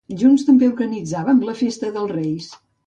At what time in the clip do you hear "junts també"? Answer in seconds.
0.21-0.69